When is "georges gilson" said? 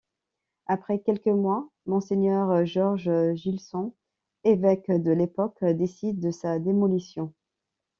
2.65-3.93